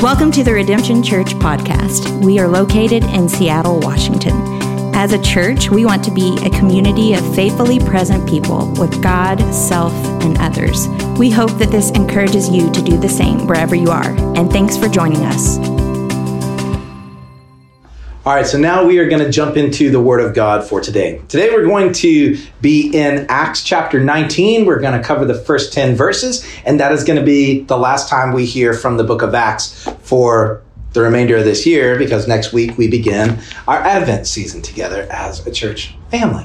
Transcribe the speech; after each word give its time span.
Welcome 0.00 0.30
to 0.32 0.44
the 0.44 0.52
Redemption 0.52 1.02
Church 1.02 1.34
podcast. 1.34 2.24
We 2.24 2.38
are 2.38 2.46
located 2.46 3.02
in 3.02 3.28
Seattle, 3.28 3.80
Washington. 3.80 4.32
As 4.94 5.12
a 5.12 5.20
church, 5.20 5.70
we 5.70 5.84
want 5.84 6.04
to 6.04 6.12
be 6.12 6.38
a 6.44 6.50
community 6.50 7.14
of 7.14 7.34
faithfully 7.34 7.80
present 7.80 8.28
people 8.28 8.70
with 8.74 9.02
God, 9.02 9.40
self, 9.52 9.92
and 10.22 10.38
others. 10.38 10.86
We 11.18 11.30
hope 11.30 11.50
that 11.58 11.72
this 11.72 11.90
encourages 11.90 12.48
you 12.48 12.70
to 12.70 12.80
do 12.80 12.96
the 12.96 13.08
same 13.08 13.48
wherever 13.48 13.74
you 13.74 13.90
are. 13.90 14.10
And 14.36 14.52
thanks 14.52 14.76
for 14.76 14.88
joining 14.88 15.24
us. 15.24 15.58
All 18.28 18.34
right, 18.34 18.46
so 18.46 18.58
now 18.58 18.84
we 18.84 18.98
are 18.98 19.08
going 19.08 19.24
to 19.24 19.30
jump 19.30 19.56
into 19.56 19.90
the 19.90 20.02
Word 20.02 20.20
of 20.20 20.34
God 20.34 20.62
for 20.62 20.82
today. 20.82 21.18
Today 21.28 21.48
we're 21.48 21.64
going 21.64 21.94
to 21.94 22.36
be 22.60 22.90
in 22.94 23.24
Acts 23.30 23.62
chapter 23.62 24.04
19. 24.04 24.66
We're 24.66 24.80
going 24.80 24.92
to 24.92 25.02
cover 25.02 25.24
the 25.24 25.32
first 25.32 25.72
10 25.72 25.96
verses, 25.96 26.46
and 26.66 26.78
that 26.78 26.92
is 26.92 27.04
going 27.04 27.18
to 27.18 27.24
be 27.24 27.62
the 27.62 27.78
last 27.78 28.10
time 28.10 28.34
we 28.34 28.44
hear 28.44 28.74
from 28.74 28.98
the 28.98 29.02
book 29.02 29.22
of 29.22 29.34
Acts 29.34 29.88
for 30.02 30.62
the 30.92 31.00
remainder 31.00 31.38
of 31.38 31.46
this 31.46 31.64
year 31.64 31.96
because 31.98 32.28
next 32.28 32.52
week 32.52 32.76
we 32.76 32.86
begin 32.86 33.38
our 33.66 33.78
Advent 33.78 34.26
season 34.26 34.60
together 34.60 35.08
as 35.10 35.46
a 35.46 35.50
church 35.50 35.94
family. 36.10 36.44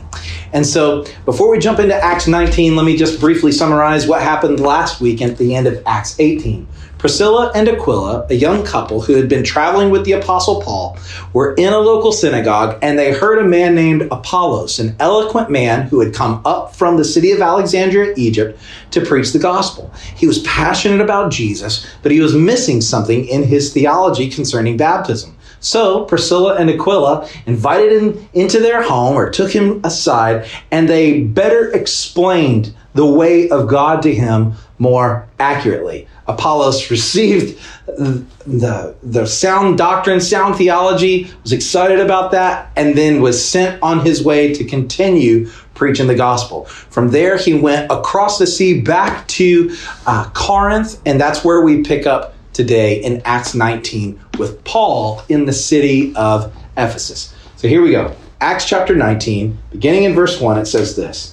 And 0.54 0.66
so 0.66 1.06
before 1.26 1.52
we 1.52 1.60
jump 1.60 1.80
into 1.80 1.96
Acts 1.96 2.28
19, 2.28 2.78
let 2.78 2.86
me 2.86 2.96
just 2.96 3.20
briefly 3.20 3.52
summarize 3.52 4.08
what 4.08 4.22
happened 4.22 4.62
last 4.62 5.02
week 5.02 5.22
at 5.22 5.38
the 5.38 5.54
end 5.54 5.68
of 5.68 5.84
Acts 5.86 6.18
18. 6.18 6.66
Priscilla 7.04 7.52
and 7.54 7.68
Aquila, 7.68 8.26
a 8.30 8.34
young 8.34 8.64
couple 8.64 9.02
who 9.02 9.16
had 9.16 9.28
been 9.28 9.44
traveling 9.44 9.90
with 9.90 10.06
the 10.06 10.14
Apostle 10.14 10.62
Paul, 10.62 10.98
were 11.34 11.54
in 11.56 11.74
a 11.74 11.78
local 11.78 12.14
synagogue 12.14 12.80
and 12.82 12.98
they 12.98 13.12
heard 13.12 13.40
a 13.40 13.44
man 13.44 13.76
named 13.76 14.04
Apollos, 14.04 14.80
an 14.80 14.96
eloquent 15.02 15.50
man 15.50 15.86
who 15.90 16.00
had 16.00 16.14
come 16.14 16.42
up 16.46 16.74
from 16.74 16.96
the 16.96 17.04
city 17.04 17.32
of 17.32 17.42
Alexandria, 17.42 18.14
Egypt, 18.16 18.58
to 18.92 19.06
preach 19.06 19.34
the 19.34 19.40
gospel. 19.40 19.92
He 20.16 20.28
was 20.28 20.44
passionate 20.44 21.02
about 21.02 21.30
Jesus, 21.30 21.86
but 22.04 22.14
he 22.14 22.22
was 22.22 22.34
missing 22.34 22.80
something 22.80 23.28
in 23.28 23.44
his 23.44 23.74
theology 23.74 24.30
concerning 24.30 24.78
baptism. 24.78 25.36
So 25.60 26.06
Priscilla 26.06 26.56
and 26.56 26.70
Aquila 26.70 27.28
invited 27.46 28.02
him 28.02 28.30
into 28.34 28.62
their 28.62 28.82
home 28.82 29.18
or 29.18 29.30
took 29.30 29.52
him 29.52 29.82
aside, 29.84 30.46
and 30.72 30.88
they 30.88 31.20
better 31.20 31.70
explained 31.72 32.74
the 32.94 33.06
way 33.06 33.50
of 33.50 33.68
God 33.68 34.02
to 34.04 34.14
him 34.14 34.54
more 34.80 35.28
accurately. 35.40 36.08
Apollos 36.28 36.90
received 36.90 37.60
the, 37.88 38.96
the 39.04 39.26
sound 39.26 39.78
doctrine, 39.78 40.20
sound 40.22 40.56
theology, 40.56 41.30
was 41.42 41.52
excited 41.52 42.00
about 42.00 42.32
that, 42.32 42.72
and 42.76 42.98
then 42.98 43.22
was 43.22 43.44
sent 43.44 43.82
on 43.82 44.06
his 44.06 44.24
way 44.24 44.54
to 44.54 44.64
continue 44.64 45.50
preaching 45.74 46.08
the 46.08 46.16
gospel. 46.16 46.66
From 46.66 47.10
there, 47.10 47.38
he 47.38 47.54
went 47.54 47.92
across 47.92 48.38
the 48.38 48.48
sea 48.48 48.82
back 48.82 49.28
to 49.30 49.76
uh, 50.06 50.30
Corinth, 50.34 51.02
and 51.06 51.20
that's 51.20 51.44
where 51.44 51.62
we 51.62 51.84
pick 51.84 52.06
up 52.06 52.36
today 52.54 53.04
in 53.04 53.22
Acts 53.26 53.56
19 53.56 54.20
with 54.38 54.64
Paul 54.64 55.24
in 55.30 55.46
the 55.46 55.54
city 55.54 56.16
of 56.16 56.54
Ephesus. 56.78 57.34
So 57.58 57.68
here 57.68 57.82
we 57.82 57.92
go. 57.92 58.16
Acts 58.40 58.66
chapter 58.66 58.96
19, 58.96 59.58
beginning 59.72 60.04
in 60.04 60.14
verse 60.14 60.40
1, 60.40 60.58
it 60.58 60.66
says 60.66 60.96
this 60.96 61.33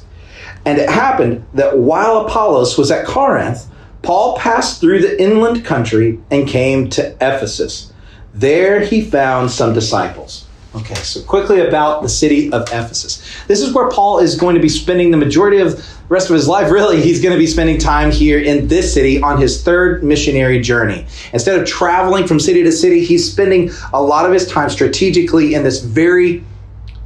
And 0.64 0.78
it 0.78 0.88
happened 0.88 1.46
that 1.54 1.78
while 1.78 2.18
Apollos 2.18 2.76
was 2.76 2.90
at 2.90 3.06
Corinth, 3.06 3.66
Paul 4.02 4.36
passed 4.38 4.80
through 4.80 5.00
the 5.00 5.20
inland 5.20 5.64
country 5.64 6.18
and 6.30 6.48
came 6.48 6.88
to 6.90 7.12
Ephesus. 7.16 7.92
There 8.34 8.80
he 8.80 9.02
found 9.02 9.50
some 9.50 9.74
disciples. 9.74 10.46
Okay, 10.72 10.94
so 10.94 11.20
quickly 11.24 11.60
about 11.60 12.02
the 12.02 12.08
city 12.08 12.52
of 12.52 12.62
Ephesus. 12.68 13.20
This 13.48 13.60
is 13.60 13.74
where 13.74 13.88
Paul 13.88 14.20
is 14.20 14.36
going 14.36 14.54
to 14.54 14.60
be 14.60 14.68
spending 14.68 15.10
the 15.10 15.16
majority 15.16 15.58
of 15.58 15.76
the 15.76 15.84
rest 16.08 16.30
of 16.30 16.34
his 16.34 16.46
life. 16.46 16.70
Really, 16.70 17.02
he's 17.02 17.20
going 17.20 17.32
to 17.32 17.38
be 17.38 17.48
spending 17.48 17.76
time 17.76 18.12
here 18.12 18.38
in 18.38 18.68
this 18.68 18.94
city 18.94 19.20
on 19.20 19.40
his 19.40 19.64
third 19.64 20.04
missionary 20.04 20.60
journey. 20.60 21.06
Instead 21.32 21.58
of 21.58 21.66
traveling 21.66 22.24
from 22.24 22.38
city 22.38 22.62
to 22.62 22.70
city, 22.70 23.04
he's 23.04 23.28
spending 23.30 23.72
a 23.92 24.00
lot 24.00 24.24
of 24.26 24.32
his 24.32 24.46
time 24.46 24.70
strategically 24.70 25.54
in 25.54 25.64
this 25.64 25.80
very 25.82 26.44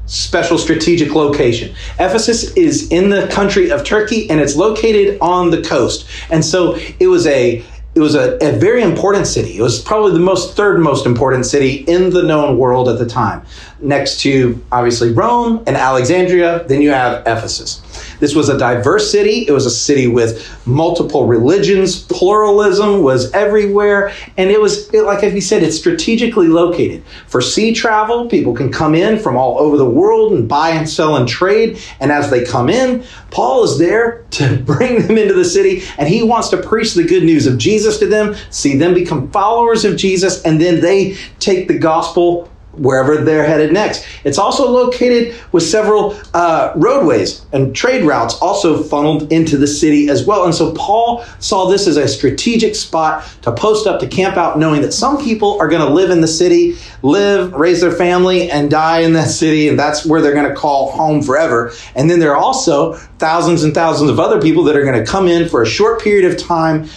special 0.07 0.59
strategic 0.59 1.15
location. 1.15 1.75
Ephesus 1.95 2.53
is 2.55 2.91
in 2.91 3.11
the 3.11 3.27
country 3.29 3.71
of 3.71 3.85
Turkey 3.85 4.29
and 4.29 4.41
it's 4.41 4.57
located 4.57 5.19
on 5.21 5.51
the 5.51 5.63
coast. 5.63 6.07
And 6.31 6.45
so 6.45 6.77
it 7.01 7.07
was 7.07 7.27
a 7.27 7.65
it 7.95 8.01
was 8.01 8.17
a, 8.17 8.37
a, 8.45 8.51
very 8.59 8.83
important 8.83 9.25
city. 9.25 9.57
It 9.57 9.63
was 9.63 9.81
probably 9.81 10.13
the 10.13 10.19
most 10.19 10.57
third 10.57 10.81
most 10.81 11.07
important 11.07 11.47
city 11.47 11.85
in 11.87 12.11
the 12.11 12.25
known 12.25 12.59
world 12.59 12.89
at 12.89 12.99
the 12.99 13.07
time. 13.07 13.47
Next 13.85 14.21
to 14.21 14.65
obviously 14.73 15.13
Rome 15.13 15.63
and 15.67 15.77
Alexandria, 15.77 16.65
then 16.67 16.81
you 16.81 16.91
have 16.91 17.21
Ephesus. 17.27 17.83
This 18.19 18.35
was 18.35 18.49
a 18.49 18.57
diverse 18.57 19.11
city. 19.11 19.45
It 19.47 19.53
was 19.53 19.67
a 19.67 19.71
city 19.71 20.07
with 20.07 20.49
multiple 20.67 21.27
religions. 21.27 22.03
Pluralism 22.05 23.03
was 23.03 23.31
everywhere. 23.33 24.13
And 24.39 24.51
it 24.51 24.59
was, 24.59 24.89
it, 24.95 25.03
like 25.03 25.21
we 25.21 25.41
said, 25.43 25.63
it's 25.63 25.77
strategically 25.77 26.49
located. 26.49 27.05
For 27.27 27.43
sea 27.43 27.75
travel, 27.75 28.27
people 28.27 28.55
can 28.55 28.73
come 28.73 28.95
in 28.95 29.19
from 29.19 29.37
all 29.37 29.59
over 29.59 29.77
the 29.77 29.89
world 29.89 30.33
and 30.33 30.49
buy 30.49 30.71
and 30.71 30.89
sell 30.89 31.17
and 31.17 31.29
trade. 31.29 31.79
And 32.01 32.11
as 32.11 32.31
they 32.31 32.43
come 32.43 32.71
in, 32.71 33.05
Paul 33.31 33.65
is 33.65 33.79
there 33.79 34.25
to 34.31 34.57
bring 34.65 35.07
them 35.07 35.19
into 35.19 35.35
the 35.35 35.45
city. 35.45 35.83
And 35.99 36.09
he 36.09 36.23
wants 36.23 36.49
to 36.49 36.57
preach 36.57 36.95
the 36.95 37.05
good 37.05 37.25
news 37.25 37.47
of 37.47 37.59
Jesus 37.59 37.99
to 37.99 38.07
them, 38.07 38.35
see 38.49 38.79
them 38.79 38.95
become 38.95 39.31
followers 39.31 39.85
of 39.85 39.97
Jesus, 39.97 40.43
and 40.43 40.59
then 40.59 40.81
they 40.81 41.17
take 41.39 41.69
the 41.69 41.79
gospel 41.79 42.49
wherever 42.79 43.17
they're 43.17 43.45
headed 43.45 43.73
next. 43.73 44.07
It's 44.25 44.39
also 44.39 44.71
located 44.71 45.35
with 45.53 45.63
several 45.63 46.19
uh, 46.33 46.73
roadways 46.77 47.45
and 47.53 47.75
trade 47.75 48.05
routes 48.05 48.35
also 48.41 48.83
funneled 48.83 49.33
into 49.33 49.57
the 49.57 49.67
city 49.67 50.09
as 50.09 50.27
well. 50.27 50.45
And 50.45 50.55
so 50.55 50.73
Paul 50.75 51.25
saw 51.39 51.67
this 51.67 51.87
as 51.87 51.97
a 51.97 52.09
strategic 52.09 52.75
spot 52.75 53.25
to 53.43 53.53
post 53.53 53.87
up, 53.87 54.01
to 54.01 54.07
camp 54.07 54.37
out, 54.37 54.59
knowing 54.59 54.83
that 54.83 54.93
some 54.93 55.23
people 55.23 55.59
are 55.61 55.69
going 55.69 55.87
to 55.87 55.93
live 55.93 56.11
in 56.11 56.21
the 56.21 56.29
city, 56.29 56.77
live, 57.03 57.53
raise 57.53 57.81
their 57.81 57.93
family, 57.93 58.51
and 58.51 58.71
die 58.71 59.01
in 59.01 59.13
that 59.15 59.29
city. 59.29 59.69
And 59.69 59.79
that's 59.79 60.05
where 60.05 60.21
they're 60.21 60.35
going 60.35 60.49
to 60.49 60.55
call 60.55 60.91
home 60.93 61.23
forever. 61.23 61.73
And 61.95 62.11
then 62.11 62.19
there 62.19 62.33
are 62.33 62.37
also 62.37 62.95
thousands 63.19 63.65
and 63.65 63.75
thousands 63.75 64.11
of 64.11 64.19
other 64.19 64.41
people 64.41 64.65
that 64.65 64.77
are 64.77 64.85
going 64.85 65.03
to 65.03 65.11
come 65.11 65.29
in 65.29 65.49
for 65.49 65.63
a 65.63 65.67
short 65.67 66.03
period 66.03 66.31
of 66.31 66.39
time. 66.39 66.89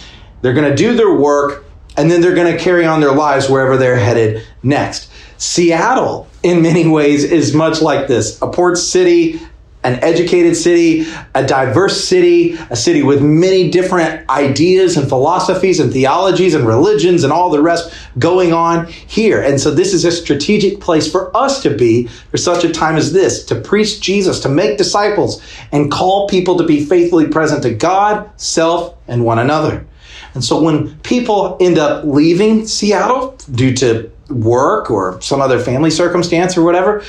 They're 0.42 0.54
going 0.54 0.70
to 0.70 0.76
do 0.76 0.94
their 0.94 1.14
work. 1.14 1.64
And 1.96 2.08
then 2.08 2.20
they're 2.20 2.34
going 2.34 2.56
to 2.56 2.62
carry 2.62 2.86
on 2.86 3.00
their 3.00 3.10
lives 3.10 3.50
wherever 3.50 3.76
they're 3.76 3.96
headed 3.96 4.46
next. 4.62 5.07
Seattle, 5.38 6.28
in 6.42 6.62
many 6.62 6.86
ways, 6.86 7.24
is 7.24 7.54
much 7.54 7.80
like 7.80 8.08
this 8.08 8.40
a 8.42 8.48
port 8.48 8.76
city, 8.76 9.40
an 9.84 9.94
educated 10.02 10.56
city, 10.56 11.06
a 11.36 11.46
diverse 11.46 12.04
city, 12.04 12.58
a 12.70 12.76
city 12.76 13.04
with 13.04 13.22
many 13.22 13.70
different 13.70 14.28
ideas 14.28 14.96
and 14.96 15.08
philosophies 15.08 15.78
and 15.78 15.92
theologies 15.92 16.54
and 16.54 16.66
religions 16.66 17.22
and 17.22 17.32
all 17.32 17.50
the 17.50 17.62
rest 17.62 17.94
going 18.18 18.52
on 18.52 18.86
here. 18.88 19.40
And 19.40 19.60
so 19.60 19.70
this 19.70 19.94
is 19.94 20.04
a 20.04 20.10
strategic 20.10 20.80
place 20.80 21.10
for 21.10 21.34
us 21.36 21.62
to 21.62 21.70
be 21.70 22.08
for 22.30 22.36
such 22.36 22.64
a 22.64 22.72
time 22.72 22.96
as 22.96 23.12
this, 23.12 23.44
to 23.44 23.54
preach 23.54 24.00
Jesus, 24.00 24.40
to 24.40 24.48
make 24.48 24.76
disciples, 24.76 25.40
and 25.70 25.90
call 25.90 26.28
people 26.28 26.58
to 26.58 26.64
be 26.64 26.84
faithfully 26.84 27.28
present 27.28 27.62
to 27.62 27.72
God, 27.72 28.28
self, 28.40 28.96
and 29.06 29.24
one 29.24 29.38
another. 29.38 29.86
And 30.34 30.44
so 30.44 30.60
when 30.60 30.98
people 31.00 31.56
end 31.60 31.78
up 31.78 32.04
leaving 32.04 32.66
Seattle 32.66 33.38
due 33.52 33.74
to 33.76 34.10
work 34.28 34.90
or 34.90 35.20
some 35.20 35.40
other 35.40 35.58
family 35.58 35.90
circumstance 35.90 36.56
or 36.56 36.62
whatever, 36.62 37.02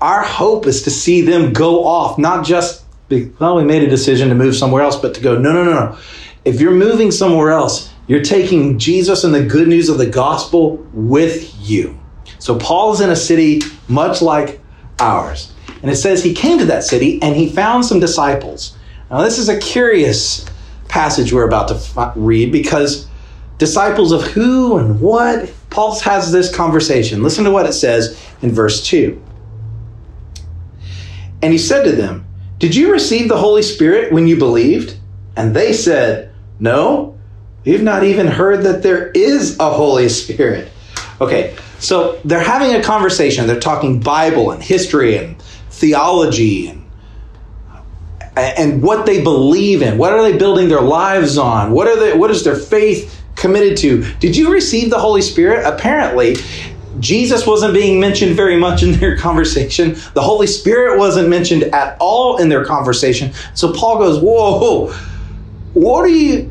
our 0.00 0.22
hope 0.22 0.66
is 0.66 0.82
to 0.82 0.90
see 0.90 1.20
them 1.20 1.52
go 1.52 1.84
off, 1.84 2.18
not 2.18 2.44
just, 2.44 2.84
be, 3.08 3.30
well, 3.38 3.56
we 3.56 3.64
made 3.64 3.82
a 3.82 3.88
decision 3.88 4.28
to 4.28 4.34
move 4.34 4.56
somewhere 4.56 4.82
else, 4.82 4.96
but 4.96 5.14
to 5.14 5.20
go, 5.20 5.38
no, 5.38 5.52
no, 5.52 5.64
no, 5.64 5.72
no. 5.72 5.98
If 6.44 6.60
you're 6.60 6.72
moving 6.72 7.10
somewhere 7.10 7.52
else, 7.52 7.90
you're 8.06 8.22
taking 8.22 8.78
Jesus 8.78 9.24
and 9.24 9.34
the 9.34 9.44
good 9.44 9.68
news 9.68 9.88
of 9.88 9.98
the 9.98 10.06
gospel 10.06 10.76
with 10.92 11.54
you. 11.60 11.98
So 12.38 12.58
Paul's 12.58 13.00
in 13.00 13.10
a 13.10 13.16
city 13.16 13.62
much 13.88 14.20
like 14.20 14.60
ours. 14.98 15.52
And 15.82 15.90
it 15.90 15.96
says 15.96 16.22
he 16.22 16.34
came 16.34 16.58
to 16.58 16.66
that 16.66 16.84
city 16.84 17.20
and 17.22 17.34
he 17.34 17.48
found 17.48 17.84
some 17.84 18.00
disciples. 18.00 18.76
Now, 19.10 19.22
this 19.22 19.38
is 19.38 19.48
a 19.48 19.58
curious 19.58 20.44
passage 20.88 21.32
we're 21.32 21.46
about 21.46 21.68
to 21.68 22.12
read 22.16 22.52
because 22.52 23.08
disciples 23.58 24.12
of 24.12 24.22
who 24.22 24.78
and 24.78 25.00
what 25.00 25.50
Paul 25.74 25.98
has 26.02 26.30
this 26.30 26.54
conversation. 26.54 27.24
Listen 27.24 27.42
to 27.42 27.50
what 27.50 27.66
it 27.66 27.72
says 27.72 28.16
in 28.42 28.52
verse 28.52 28.86
2. 28.86 29.20
And 31.42 31.52
he 31.52 31.58
said 31.58 31.82
to 31.82 31.90
them, 31.90 32.24
Did 32.60 32.76
you 32.76 32.92
receive 32.92 33.28
the 33.28 33.36
Holy 33.36 33.62
Spirit 33.62 34.12
when 34.12 34.28
you 34.28 34.36
believed? 34.36 34.96
And 35.36 35.54
they 35.54 35.72
said, 35.72 36.32
No, 36.60 37.18
we've 37.64 37.82
not 37.82 38.04
even 38.04 38.28
heard 38.28 38.62
that 38.62 38.84
there 38.84 39.08
is 39.10 39.58
a 39.58 39.68
Holy 39.68 40.08
Spirit. 40.08 40.70
Okay, 41.20 41.56
so 41.80 42.20
they're 42.24 42.38
having 42.38 42.76
a 42.76 42.82
conversation. 42.82 43.48
They're 43.48 43.58
talking 43.58 43.98
Bible 43.98 44.52
and 44.52 44.62
history 44.62 45.16
and 45.16 45.42
theology 45.70 46.68
and 46.68 46.88
and 48.36 48.80
what 48.80 49.06
they 49.06 49.24
believe 49.24 49.82
in. 49.82 49.98
What 49.98 50.12
are 50.12 50.22
they 50.22 50.38
building 50.38 50.68
their 50.68 50.80
lives 50.80 51.36
on? 51.36 51.72
What 51.72 51.88
are 51.88 51.98
they 51.98 52.16
what 52.16 52.30
is 52.30 52.44
their 52.44 52.54
faith 52.54 53.23
committed 53.44 53.76
to. 53.76 54.02
Did 54.20 54.34
you 54.34 54.50
receive 54.50 54.88
the 54.88 54.98
Holy 54.98 55.20
Spirit? 55.20 55.66
Apparently, 55.66 56.36
Jesus 56.98 57.46
wasn't 57.46 57.74
being 57.74 58.00
mentioned 58.00 58.34
very 58.34 58.56
much 58.56 58.82
in 58.82 58.92
their 58.92 59.18
conversation. 59.28 59.96
The 60.14 60.22
Holy 60.22 60.46
Spirit 60.46 60.98
wasn't 60.98 61.28
mentioned 61.28 61.64
at 61.64 61.98
all 62.00 62.38
in 62.38 62.48
their 62.48 62.64
conversation. 62.64 63.34
So 63.52 63.70
Paul 63.70 63.98
goes, 63.98 64.18
Whoa, 64.18 64.94
what 65.74 66.00
are 66.00 66.08
you, 66.08 66.44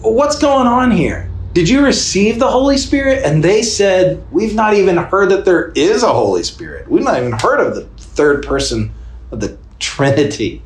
what's 0.00 0.38
going 0.38 0.66
on 0.66 0.90
here? 0.90 1.30
Did 1.52 1.68
you 1.68 1.84
receive 1.84 2.38
the 2.38 2.50
Holy 2.50 2.78
Spirit? 2.78 3.22
And 3.26 3.44
they 3.44 3.62
said, 3.62 4.24
We've 4.30 4.54
not 4.54 4.72
even 4.72 4.96
heard 4.96 5.28
that 5.32 5.44
there 5.44 5.70
is 5.72 6.02
a 6.02 6.14
Holy 6.14 6.44
Spirit. 6.44 6.88
We've 6.90 7.04
not 7.04 7.18
even 7.18 7.32
heard 7.32 7.60
of 7.60 7.74
the 7.74 7.84
third 7.98 8.42
person 8.42 8.90
of 9.30 9.40
the 9.40 9.58
Trinity. 9.78 10.62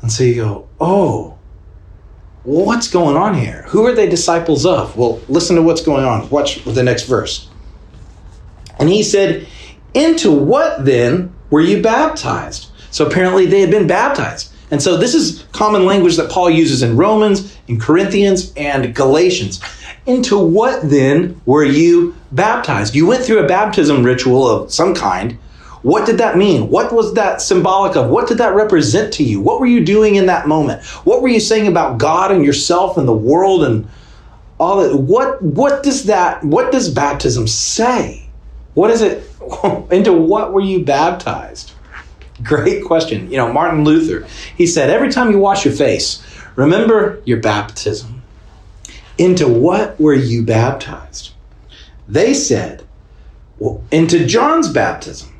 And 0.00 0.12
so 0.12 0.22
you 0.22 0.36
go, 0.36 0.68
Oh, 0.80 1.37
what's 2.48 2.88
going 2.88 3.14
on 3.16 3.34
here? 3.34 3.64
Who 3.68 3.84
are 3.86 3.92
they 3.92 4.08
disciples 4.08 4.64
of? 4.64 4.96
Well, 4.96 5.20
listen 5.28 5.56
to 5.56 5.62
what's 5.62 5.82
going 5.82 6.04
on. 6.04 6.30
Watch 6.30 6.64
the 6.64 6.82
next 6.82 7.04
verse. 7.04 7.46
And 8.78 8.88
he 8.88 9.02
said, 9.02 9.46
Into 9.92 10.32
what 10.32 10.84
then 10.86 11.34
were 11.50 11.60
you 11.60 11.82
baptized? 11.82 12.70
So 12.90 13.06
apparently 13.06 13.44
they 13.44 13.60
had 13.60 13.70
been 13.70 13.86
baptized. 13.86 14.50
And 14.70 14.82
so 14.82 14.96
this 14.96 15.14
is 15.14 15.44
common 15.52 15.84
language 15.84 16.16
that 16.16 16.30
Paul 16.30 16.48
uses 16.48 16.82
in 16.82 16.96
Romans, 16.96 17.56
in 17.68 17.78
Corinthians, 17.78 18.52
and 18.56 18.94
Galatians. 18.94 19.60
Into 20.06 20.38
what 20.38 20.88
then 20.88 21.40
were 21.44 21.64
you 21.64 22.16
baptized? 22.32 22.94
You 22.94 23.06
went 23.06 23.24
through 23.24 23.40
a 23.40 23.46
baptism 23.46 24.02
ritual 24.02 24.48
of 24.48 24.72
some 24.72 24.94
kind. 24.94 25.38
What 25.82 26.06
did 26.06 26.18
that 26.18 26.36
mean? 26.36 26.70
What 26.70 26.92
was 26.92 27.14
that 27.14 27.40
symbolic 27.40 27.96
of? 27.96 28.10
What 28.10 28.28
did 28.28 28.38
that 28.38 28.54
represent 28.54 29.12
to 29.14 29.24
you? 29.24 29.40
What 29.40 29.60
were 29.60 29.66
you 29.66 29.84
doing 29.84 30.16
in 30.16 30.26
that 30.26 30.48
moment? 30.48 30.84
What 31.04 31.22
were 31.22 31.28
you 31.28 31.40
saying 31.40 31.68
about 31.68 31.98
God 31.98 32.32
and 32.32 32.44
yourself 32.44 32.96
and 32.96 33.06
the 33.06 33.14
world 33.14 33.64
and 33.64 33.88
all 34.58 34.82
that? 34.82 34.96
What 34.96 35.40
what 35.42 35.82
does 35.82 36.04
that 36.04 36.42
what 36.42 36.72
does 36.72 36.90
baptism 36.90 37.46
say? 37.46 38.28
What 38.74 38.90
is 38.90 39.02
it 39.02 39.24
into 39.90 40.12
what 40.12 40.52
were 40.52 40.60
you 40.60 40.84
baptized? 40.84 41.72
Great 42.42 42.84
question. 42.84 43.30
You 43.30 43.36
know, 43.36 43.52
Martin 43.52 43.84
Luther, 43.84 44.26
he 44.56 44.66
said, 44.66 44.90
every 44.90 45.10
time 45.10 45.32
you 45.32 45.38
wash 45.38 45.64
your 45.64 45.74
face, 45.74 46.22
remember 46.54 47.20
your 47.24 47.40
baptism. 47.40 48.22
Into 49.16 49.48
what 49.48 49.98
were 50.00 50.14
you 50.14 50.44
baptized? 50.44 51.32
They 52.06 52.32
said, 52.34 52.86
well, 53.58 53.82
into 53.90 54.24
John's 54.24 54.68
baptism. 54.68 55.34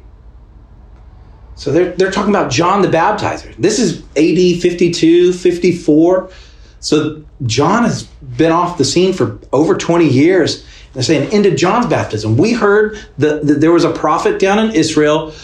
So 1.58 1.72
they're, 1.72 1.90
they're 1.92 2.12
talking 2.12 2.30
about 2.30 2.52
John 2.52 2.82
the 2.82 2.88
Baptizer. 2.88 3.54
This 3.56 3.80
is 3.80 3.98
AD 4.16 4.62
52, 4.62 5.32
54. 5.32 6.30
So 6.78 7.24
John 7.46 7.82
has 7.82 8.04
been 8.04 8.52
off 8.52 8.78
the 8.78 8.84
scene 8.84 9.12
for 9.12 9.40
over 9.52 9.76
20 9.76 10.08
years. 10.08 10.64
They're 10.92 11.02
saying, 11.02 11.32
into 11.32 11.56
John's 11.56 11.86
baptism. 11.86 12.36
We 12.36 12.52
heard 12.52 13.04
that, 13.18 13.44
that 13.44 13.60
there 13.60 13.72
was 13.72 13.82
a 13.82 13.90
prophet 13.90 14.38
down 14.38 14.60
in 14.60 14.70
Israel 14.74 15.34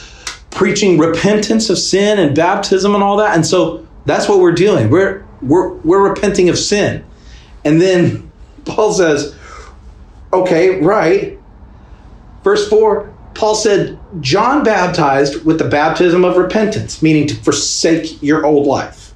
preaching 0.52 0.98
repentance 0.98 1.68
of 1.68 1.78
sin 1.78 2.20
and 2.20 2.34
baptism 2.34 2.94
and 2.94 3.02
all 3.02 3.16
that. 3.16 3.34
And 3.34 3.44
so 3.44 3.84
that's 4.06 4.28
what 4.28 4.38
we're 4.38 4.52
doing. 4.52 4.90
We're 4.90 5.26
we're 5.42 5.74
we're 5.78 6.08
repenting 6.08 6.48
of 6.48 6.56
sin. 6.56 7.04
And 7.64 7.82
then 7.82 8.30
Paul 8.64 8.92
says, 8.92 9.34
okay, 10.32 10.80
right. 10.80 11.40
Verse 12.44 12.68
4, 12.68 13.13
Paul 13.34 13.54
said, 13.54 13.98
John 14.20 14.62
baptized 14.64 15.44
with 15.44 15.58
the 15.58 15.68
baptism 15.68 16.24
of 16.24 16.36
repentance, 16.36 17.02
meaning 17.02 17.26
to 17.28 17.34
forsake 17.34 18.22
your 18.22 18.46
old 18.46 18.66
life. 18.66 19.12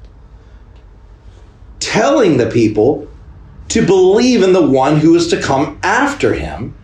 Telling 1.78 2.36
the 2.36 2.50
people 2.50 3.08
to 3.68 3.84
believe 3.84 4.42
in 4.42 4.52
the 4.52 4.66
one 4.66 4.96
who 4.98 5.14
is 5.14 5.28
to 5.28 5.40
come 5.40 5.78
after 5.82 6.34
him, 6.34 6.74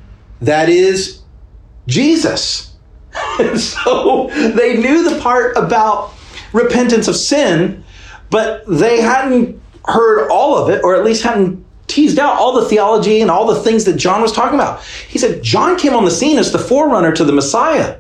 that 0.41 0.69
is 0.69 1.23
Jesus. 1.87 2.75
so 3.57 4.29
they 4.55 4.77
knew 4.77 5.09
the 5.09 5.21
part 5.21 5.57
about 5.57 6.13
repentance 6.53 7.09
of 7.09 7.17
sin, 7.17 7.85
but 8.31 8.65
they 8.67 9.01
hadn't 9.01 9.61
heard 9.87 10.29
all 10.29 10.57
of 10.57 10.71
it, 10.71 10.83
or 10.85 10.95
at 10.95 11.05
least 11.05 11.23
hadn't 11.23 11.64
teased 11.95 12.19
out 12.19 12.37
all 12.37 12.61
the 12.61 12.69
theology 12.69 13.21
and 13.21 13.31
all 13.31 13.47
the 13.47 13.61
things 13.61 13.85
that 13.85 13.97
John 13.97 14.21
was 14.21 14.33
talking 14.33 14.59
about. 14.59 14.83
He 14.83 15.19
said 15.19 15.43
John 15.43 15.79
came 15.79 15.95
on 15.95 16.05
the 16.05 16.11
scene 16.11 16.39
as 16.39 16.51
the 16.51 16.59
forerunner 16.59 17.13
to 17.13 17.25
the 17.25 17.33
Messiah. 17.33 17.99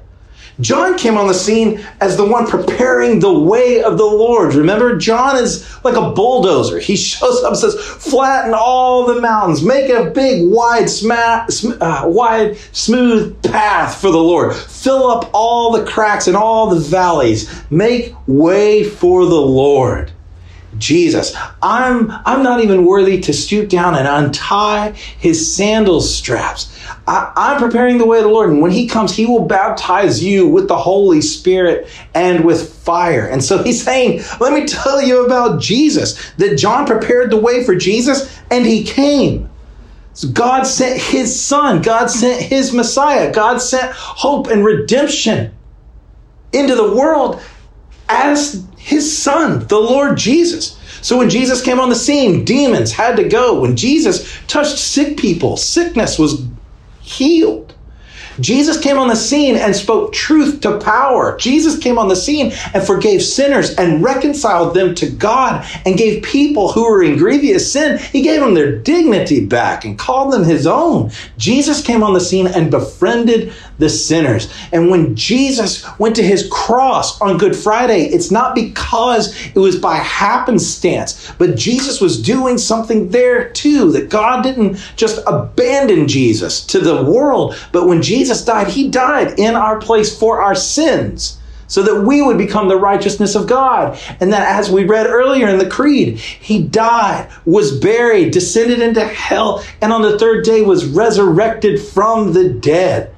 John 0.60 0.96
came 0.96 1.16
on 1.16 1.26
the 1.26 1.34
scene 1.34 1.84
as 2.00 2.16
the 2.16 2.24
one 2.24 2.46
preparing 2.46 3.18
the 3.18 3.36
way 3.36 3.82
of 3.82 3.98
the 3.98 4.04
Lord. 4.04 4.54
Remember, 4.54 4.96
John 4.96 5.36
is 5.36 5.68
like 5.84 5.96
a 5.96 6.12
bulldozer. 6.12 6.78
He 6.78 6.96
shows 6.96 7.42
up 7.42 7.52
and 7.52 7.58
says, 7.58 7.74
flatten 7.74 8.54
all 8.54 9.04
the 9.04 9.20
mountains, 9.20 9.64
make 9.64 9.90
a 9.90 10.10
big, 10.10 10.48
wide, 10.48 10.88
sma- 10.88 11.46
sm- 11.48 11.80
uh, 11.80 12.02
wide, 12.06 12.56
smooth 12.72 13.42
path 13.42 14.00
for 14.00 14.12
the 14.12 14.18
Lord. 14.18 14.54
Fill 14.54 15.08
up 15.08 15.28
all 15.32 15.72
the 15.72 15.84
cracks 15.84 16.28
and 16.28 16.36
all 16.36 16.70
the 16.70 16.80
valleys. 16.80 17.50
Make 17.70 18.14
way 18.28 18.84
for 18.84 19.24
the 19.24 19.34
Lord. 19.34 20.12
Jesus. 20.78 21.36
I'm 21.62 22.10
I'm 22.24 22.42
not 22.42 22.62
even 22.62 22.84
worthy 22.84 23.20
to 23.20 23.32
stoop 23.32 23.68
down 23.68 23.94
and 23.94 24.06
untie 24.06 24.92
his 24.92 25.54
sandal 25.54 26.00
straps. 26.00 26.70
I, 27.06 27.54
am 27.54 27.60
preparing 27.60 27.98
the 27.98 28.06
way 28.06 28.18
of 28.18 28.24
the 28.24 28.30
Lord, 28.30 28.50
and 28.50 28.62
when 28.62 28.70
he 28.70 28.86
comes, 28.86 29.14
he 29.14 29.26
will 29.26 29.44
baptize 29.44 30.22
you 30.22 30.48
with 30.48 30.68
the 30.68 30.76
Holy 30.76 31.20
Spirit 31.20 31.88
and 32.14 32.44
with 32.44 32.72
fire. 32.72 33.26
And 33.26 33.44
so 33.44 33.62
he's 33.62 33.82
saying, 33.82 34.22
Let 34.40 34.52
me 34.52 34.66
tell 34.66 35.02
you 35.02 35.24
about 35.26 35.60
Jesus, 35.60 36.32
that 36.38 36.56
John 36.56 36.86
prepared 36.86 37.30
the 37.30 37.40
way 37.40 37.64
for 37.64 37.74
Jesus, 37.74 38.40
and 38.50 38.64
he 38.64 38.84
came. 38.84 39.50
So 40.14 40.28
God 40.28 40.62
sent 40.62 41.00
his 41.00 41.38
son, 41.38 41.82
God 41.82 42.06
sent 42.06 42.40
his 42.40 42.72
Messiah, 42.72 43.32
God 43.32 43.58
sent 43.58 43.92
hope 43.92 44.46
and 44.46 44.64
redemption 44.64 45.52
into 46.52 46.76
the 46.76 46.94
world 46.94 47.42
as 48.08 48.66
his 48.76 49.16
son, 49.16 49.66
the 49.68 49.78
Lord 49.78 50.18
Jesus. 50.18 50.78
So 51.00 51.18
when 51.18 51.30
Jesus 51.30 51.60
came 51.60 51.80
on 51.80 51.90
the 51.90 51.94
scene, 51.94 52.44
demons 52.44 52.92
had 52.92 53.16
to 53.16 53.28
go. 53.28 53.60
When 53.60 53.76
Jesus 53.76 54.38
touched 54.46 54.78
sick 54.78 55.16
people, 55.16 55.56
sickness 55.56 56.18
was 56.18 56.46
healed. 57.00 57.74
Jesus 58.40 58.80
came 58.80 58.98
on 58.98 59.08
the 59.08 59.16
scene 59.16 59.56
and 59.56 59.74
spoke 59.76 60.12
truth 60.12 60.60
to 60.62 60.78
power. 60.78 61.36
Jesus 61.38 61.78
came 61.78 61.98
on 61.98 62.08
the 62.08 62.16
scene 62.16 62.52
and 62.72 62.84
forgave 62.84 63.22
sinners 63.22 63.74
and 63.76 64.02
reconciled 64.02 64.74
them 64.74 64.94
to 64.96 65.08
God 65.08 65.64
and 65.86 65.96
gave 65.96 66.22
people 66.22 66.72
who 66.72 66.84
were 66.84 67.02
in 67.02 67.16
grievous 67.16 67.70
sin, 67.70 67.98
he 67.98 68.22
gave 68.22 68.40
them 68.40 68.54
their 68.54 68.76
dignity 68.76 69.44
back 69.44 69.84
and 69.84 69.98
called 69.98 70.32
them 70.32 70.44
his 70.44 70.66
own. 70.66 71.10
Jesus 71.38 71.82
came 71.82 72.02
on 72.02 72.14
the 72.14 72.20
scene 72.20 72.46
and 72.46 72.70
befriended 72.70 73.52
the 73.78 73.88
sinners. 73.88 74.52
And 74.72 74.90
when 74.90 75.16
Jesus 75.16 75.86
went 75.98 76.16
to 76.16 76.22
his 76.22 76.48
cross 76.50 77.20
on 77.20 77.38
Good 77.38 77.56
Friday, 77.56 78.04
it's 78.04 78.30
not 78.30 78.54
because 78.54 79.36
it 79.46 79.58
was 79.58 79.76
by 79.76 79.96
happenstance, 79.96 81.32
but 81.38 81.56
Jesus 81.56 82.00
was 82.00 82.22
doing 82.22 82.58
something 82.58 83.10
there 83.10 83.50
too, 83.50 83.92
that 83.92 84.10
God 84.10 84.42
didn't 84.42 84.76
just 84.96 85.22
abandon 85.26 86.08
Jesus 86.08 86.64
to 86.66 86.78
the 86.78 87.04
world, 87.04 87.56
but 87.72 87.86
when 87.86 88.02
Jesus 88.02 88.44
died, 88.44 88.68
he 88.68 88.88
died 88.88 89.38
in 89.38 89.54
our 89.54 89.78
place 89.78 90.16
for 90.16 90.40
our 90.40 90.54
sins 90.54 91.38
so 91.66 91.82
that 91.82 92.02
we 92.02 92.22
would 92.22 92.38
become 92.38 92.68
the 92.68 92.76
righteousness 92.76 93.34
of 93.34 93.48
God. 93.48 93.98
And 94.20 94.32
that 94.32 94.56
as 94.56 94.70
we 94.70 94.84
read 94.84 95.06
earlier 95.06 95.48
in 95.48 95.58
the 95.58 95.68
creed, 95.68 96.18
he 96.18 96.62
died, 96.62 97.30
was 97.44 97.78
buried, 97.78 98.32
descended 98.32 98.80
into 98.80 99.04
hell, 99.04 99.64
and 99.80 99.92
on 99.92 100.02
the 100.02 100.18
third 100.18 100.44
day 100.44 100.62
was 100.62 100.84
resurrected 100.84 101.80
from 101.80 102.32
the 102.32 102.48
dead. 102.48 103.13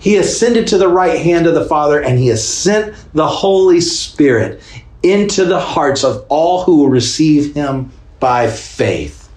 He 0.00 0.16
ascended 0.16 0.66
to 0.68 0.78
the 0.78 0.88
right 0.88 1.20
hand 1.20 1.46
of 1.46 1.54
the 1.54 1.66
Father 1.66 2.02
and 2.02 2.18
he 2.18 2.28
has 2.28 2.46
sent 2.46 2.96
the 3.12 3.28
Holy 3.28 3.80
Spirit 3.80 4.62
into 5.02 5.44
the 5.44 5.60
hearts 5.60 6.04
of 6.04 6.24
all 6.28 6.64
who 6.64 6.78
will 6.78 6.88
receive 6.88 7.54
him 7.54 7.92
by 8.18 8.48
faith. 8.48 9.28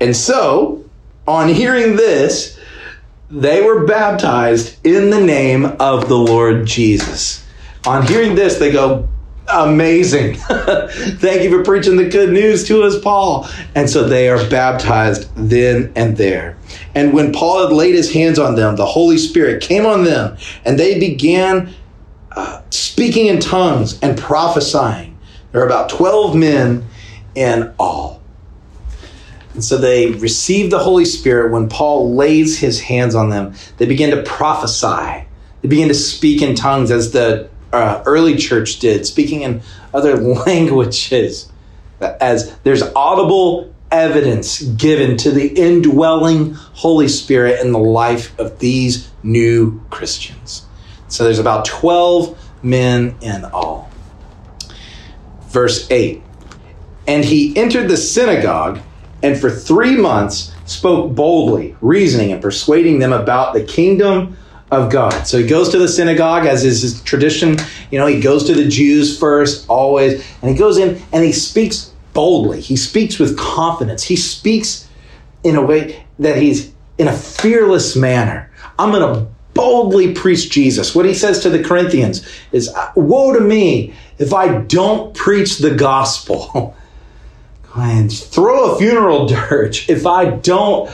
And 0.00 0.14
so, 0.14 0.84
on 1.26 1.48
hearing 1.48 1.96
this, 1.96 2.58
they 3.30 3.62
were 3.62 3.86
baptized 3.86 4.84
in 4.84 5.10
the 5.10 5.20
name 5.20 5.64
of 5.64 6.08
the 6.08 6.16
Lord 6.16 6.66
Jesus. 6.66 7.46
On 7.86 8.06
hearing 8.06 8.34
this, 8.34 8.58
they 8.58 8.72
go, 8.72 9.08
Amazing. 9.52 10.34
Thank 11.18 11.42
you 11.42 11.50
for 11.50 11.64
preaching 11.64 11.96
the 11.96 12.08
good 12.08 12.30
news 12.30 12.66
to 12.68 12.82
us, 12.82 12.98
Paul. 13.00 13.48
And 13.74 13.90
so 13.90 14.04
they 14.04 14.28
are 14.28 14.48
baptized 14.48 15.28
then 15.36 15.92
and 15.96 16.16
there. 16.16 16.56
And 16.94 17.12
when 17.12 17.32
Paul 17.32 17.66
had 17.66 17.72
laid 17.72 17.94
his 17.94 18.12
hands 18.12 18.38
on 18.38 18.54
them, 18.54 18.76
the 18.76 18.86
Holy 18.86 19.18
Spirit 19.18 19.62
came 19.62 19.86
on 19.86 20.04
them, 20.04 20.36
and 20.64 20.78
they 20.78 20.98
began 21.00 21.74
uh, 22.32 22.62
speaking 22.70 23.26
in 23.26 23.40
tongues 23.40 23.98
and 24.00 24.16
prophesying. 24.16 25.18
There 25.52 25.60
are 25.60 25.66
about 25.66 25.88
12 25.90 26.36
men 26.36 26.86
in 27.34 27.74
all. 27.78 28.22
And 29.54 29.64
so 29.64 29.76
they 29.76 30.12
receive 30.12 30.70
the 30.70 30.78
Holy 30.78 31.04
Spirit 31.04 31.50
when 31.50 31.68
Paul 31.68 32.14
lays 32.14 32.58
his 32.58 32.80
hands 32.80 33.16
on 33.16 33.30
them. 33.30 33.54
They 33.78 33.86
begin 33.86 34.10
to 34.10 34.22
prophesy. 34.22 35.26
They 35.62 35.68
begin 35.68 35.88
to 35.88 35.94
speak 35.94 36.40
in 36.40 36.54
tongues 36.54 36.90
as 36.90 37.10
the 37.10 37.50
uh, 37.72 38.02
early 38.06 38.36
church 38.36 38.78
did, 38.78 39.06
speaking 39.06 39.42
in 39.42 39.62
other 39.92 40.16
languages. 40.46 41.50
As 42.00 42.56
there's 42.60 42.82
audible 42.94 43.74
evidence 43.90 44.62
given 44.62 45.16
to 45.18 45.30
the 45.30 45.48
indwelling 45.48 46.54
Holy 46.54 47.08
Spirit 47.08 47.60
in 47.60 47.72
the 47.72 47.78
life 47.78 48.38
of 48.38 48.58
these 48.58 49.10
new 49.22 49.80
Christians. 49.90 50.66
So 51.08 51.24
there's 51.24 51.38
about 51.38 51.64
12 51.64 52.38
men 52.62 53.16
in 53.20 53.44
all. 53.46 53.90
Verse 55.48 55.90
8 55.90 56.22
And 57.06 57.24
he 57.24 57.56
entered 57.56 57.88
the 57.88 57.96
synagogue 57.96 58.80
and 59.22 59.38
for 59.38 59.50
three 59.50 59.96
months 59.96 60.54
spoke 60.64 61.14
boldly, 61.14 61.76
reasoning 61.80 62.32
and 62.32 62.40
persuading 62.40 63.00
them 63.00 63.12
about 63.12 63.52
the 63.52 63.62
kingdom 63.62 64.36
of 64.70 64.90
God. 64.90 65.26
So 65.26 65.38
he 65.38 65.46
goes 65.46 65.68
to 65.70 65.78
the 65.78 65.88
synagogue, 65.88 66.46
as 66.46 66.64
is 66.64 66.82
his 66.82 67.02
tradition. 67.02 67.56
You 67.90 67.98
know, 67.98 68.06
he 68.06 68.20
goes 68.20 68.44
to 68.44 68.54
the 68.54 68.68
Jews 68.68 69.18
first, 69.18 69.68
always, 69.68 70.24
and 70.42 70.50
he 70.50 70.56
goes 70.56 70.78
in 70.78 71.02
and 71.12 71.24
he 71.24 71.32
speaks 71.32 71.92
boldly. 72.12 72.60
He 72.60 72.76
speaks 72.76 73.18
with 73.18 73.38
confidence. 73.38 74.02
He 74.02 74.16
speaks 74.16 74.88
in 75.42 75.56
a 75.56 75.62
way 75.62 76.04
that 76.18 76.36
he's 76.36 76.72
in 76.98 77.08
a 77.08 77.16
fearless 77.16 77.96
manner. 77.96 78.50
I'm 78.78 78.92
going 78.92 79.14
to 79.14 79.26
boldly 79.54 80.14
preach 80.14 80.50
Jesus. 80.50 80.94
What 80.94 81.06
he 81.06 81.14
says 81.14 81.40
to 81.40 81.50
the 81.50 81.62
Corinthians 81.62 82.26
is, 82.52 82.68
uh, 82.68 82.92
Woe 82.94 83.32
to 83.32 83.40
me 83.40 83.94
if 84.18 84.32
I 84.32 84.58
don't 84.62 85.14
preach 85.14 85.58
the 85.58 85.74
gospel. 85.74 86.76
and 87.76 88.12
throw 88.12 88.72
a 88.72 88.78
funeral 88.78 89.26
dirge 89.26 89.88
if 89.88 90.06
I 90.06 90.30
don't 90.30 90.90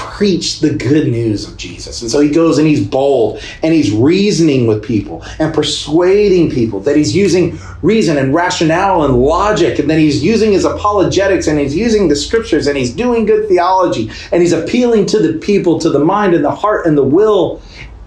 preach 0.00 0.60
the 0.60 0.72
good 0.72 1.08
news 1.08 1.46
of 1.46 1.58
Jesus. 1.58 2.00
And 2.00 2.10
so 2.10 2.20
he 2.20 2.30
goes 2.30 2.56
and 2.56 2.66
he's 2.66 2.86
bold 2.86 3.42
and 3.62 3.74
he's 3.74 3.92
reasoning 3.92 4.66
with 4.66 4.82
people 4.82 5.22
and 5.38 5.52
persuading 5.52 6.50
people 6.50 6.80
that 6.80 6.96
he's 6.96 7.14
using 7.14 7.58
reason 7.82 8.16
and 8.16 8.34
rationale 8.34 9.04
and 9.04 9.18
logic 9.18 9.78
and 9.78 9.90
then 9.90 9.98
he's 9.98 10.24
using 10.24 10.52
his 10.52 10.64
apologetics 10.64 11.46
and 11.48 11.60
he's 11.60 11.76
using 11.76 12.08
the 12.08 12.16
scriptures 12.16 12.66
and 12.66 12.78
he's 12.78 12.94
doing 12.94 13.26
good 13.26 13.46
theology 13.46 14.10
and 14.32 14.40
he's 14.40 14.54
appealing 14.54 15.04
to 15.04 15.18
the 15.18 15.38
people, 15.38 15.78
to 15.78 15.90
the 15.90 15.98
mind 15.98 16.32
and 16.32 16.42
the 16.42 16.54
heart 16.54 16.86
and 16.86 16.96
the 16.96 17.04
will 17.04 17.60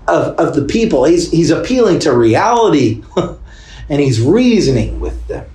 of, 0.08 0.36
of 0.40 0.56
the 0.56 0.66
people. 0.66 1.04
He's, 1.04 1.30
he's 1.30 1.52
appealing 1.52 2.00
to 2.00 2.18
reality 2.18 3.04
and 3.90 4.02
he's 4.02 4.20
reasoning 4.20 5.00
with 5.00 5.28
them, 5.28 5.46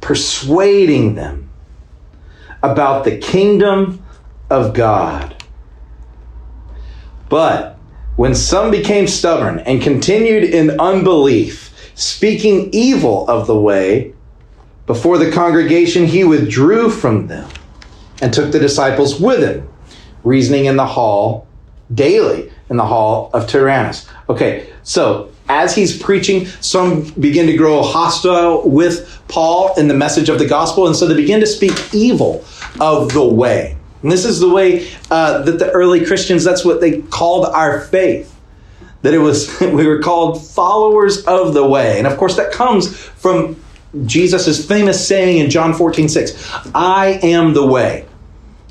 persuading 0.00 1.14
them 1.14 1.50
about 2.62 3.04
the 3.04 3.18
kingdom 3.18 4.02
of 4.50 4.74
God. 4.74 5.42
But 7.28 7.78
when 8.16 8.34
some 8.34 8.70
became 8.70 9.06
stubborn 9.06 9.58
and 9.60 9.82
continued 9.82 10.44
in 10.44 10.80
unbelief, 10.80 11.72
speaking 11.94 12.70
evil 12.72 13.28
of 13.28 13.46
the 13.46 13.58
way, 13.58 14.14
before 14.86 15.18
the 15.18 15.32
congregation 15.32 16.06
he 16.06 16.24
withdrew 16.24 16.90
from 16.90 17.26
them 17.26 17.48
and 18.22 18.32
took 18.32 18.52
the 18.52 18.58
disciples 18.58 19.20
with 19.20 19.42
him, 19.42 19.68
reasoning 20.22 20.66
in 20.66 20.76
the 20.76 20.86
hall 20.86 21.46
daily 21.92 22.50
in 22.70 22.76
the 22.76 22.86
hall 22.86 23.30
of 23.32 23.46
Tyrannus. 23.48 24.08
Okay, 24.28 24.68
so 24.82 25.30
as 25.48 25.74
he's 25.74 26.00
preaching, 26.00 26.46
some 26.46 27.02
begin 27.12 27.46
to 27.46 27.56
grow 27.56 27.82
hostile 27.82 28.68
with 28.68 29.22
Paul 29.28 29.74
in 29.76 29.88
the 29.88 29.94
message 29.94 30.28
of 30.28 30.38
the 30.38 30.46
gospel, 30.46 30.86
and 30.86 30.96
so 30.96 31.06
they 31.06 31.14
begin 31.14 31.40
to 31.40 31.46
speak 31.46 31.94
evil 31.94 32.44
of 32.80 33.12
the 33.12 33.24
way. 33.24 33.76
And 34.02 34.12
this 34.12 34.24
is 34.24 34.40
the 34.40 34.48
way 34.48 34.88
uh, 35.10 35.42
that 35.42 35.58
the 35.58 35.70
early 35.70 36.04
Christians, 36.04 36.44
that's 36.44 36.64
what 36.64 36.80
they 36.80 37.02
called 37.02 37.46
our 37.46 37.80
faith. 37.80 38.32
That 39.02 39.14
it 39.14 39.18
was, 39.18 39.58
we 39.60 39.86
were 39.86 40.00
called 40.00 40.46
followers 40.46 41.24
of 41.24 41.54
the 41.54 41.66
way. 41.66 41.98
And 41.98 42.06
of 42.06 42.16
course, 42.18 42.36
that 42.36 42.52
comes 42.52 42.96
from 42.96 43.56
Jesus' 44.04 44.66
famous 44.66 45.06
saying 45.06 45.38
in 45.38 45.50
John 45.50 45.72
14, 45.72 46.08
6, 46.08 46.50
I 46.74 47.18
am 47.22 47.54
the 47.54 47.66
way 47.66 48.06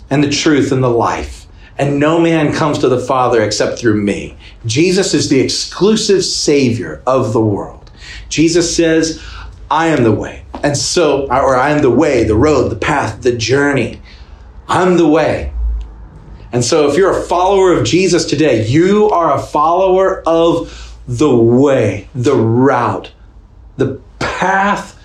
and 0.10 0.24
the 0.24 0.30
truth 0.30 0.72
and 0.72 0.84
the 0.84 0.90
life. 0.90 1.48
And 1.78 2.00
no 2.00 2.20
man 2.20 2.54
comes 2.54 2.80
to 2.80 2.90
the 2.90 3.00
Father 3.00 3.42
except 3.42 3.80
through 3.80 4.02
me. 4.02 4.38
Jesus 4.66 5.14
is 5.14 5.30
the 5.30 5.42
exclusive 5.42 6.24
Savior 6.24 7.02
of 7.06 7.34
the 7.34 7.42
world. 7.42 7.92
Jesus 8.30 8.74
says, 8.74 9.22
I 9.70 9.88
am 9.88 10.04
the 10.04 10.12
way. 10.12 10.46
And 10.64 10.78
so, 10.78 11.24
or 11.28 11.56
I 11.56 11.72
am 11.72 11.82
the 11.82 11.92
way, 11.92 12.24
the 12.24 12.36
road, 12.36 12.70
the 12.70 12.78
path, 12.78 13.22
the 13.22 13.36
journey. 13.36 14.02
I'm 14.68 14.98
the 14.98 15.08
way. 15.08 15.54
And 16.52 16.64
so, 16.64 16.90
if 16.90 16.98
you're 16.98 17.18
a 17.18 17.22
follower 17.24 17.74
of 17.74 17.86
Jesus 17.86 18.26
today, 18.26 18.66
you 18.66 19.10
are 19.10 19.36
a 19.36 19.42
follower 19.42 20.24
of 20.26 20.98
the 21.08 21.36
way, 21.36 22.08
the 22.16 22.36
route, 22.36 23.12
the 23.78 24.00
path 24.20 25.00